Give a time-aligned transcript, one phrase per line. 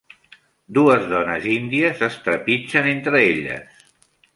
[0.77, 3.87] Dues dones índies es trepitgen entre elles.